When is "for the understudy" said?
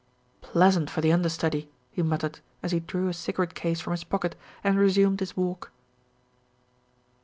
0.89-1.69